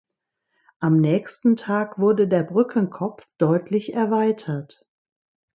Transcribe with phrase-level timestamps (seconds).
[0.79, 4.83] Am nächsten Tag wurde der Brückenkopf deutlich erweitert.